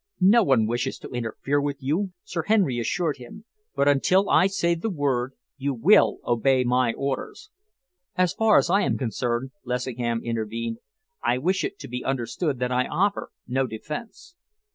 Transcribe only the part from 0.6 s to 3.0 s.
wishes to interfere with you," Sir Henry